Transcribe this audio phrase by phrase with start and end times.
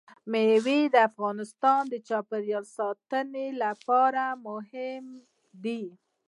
[0.31, 5.05] مېوې د افغانستان د چاپیریال ساتنې لپاره مهم
[5.63, 5.83] دي.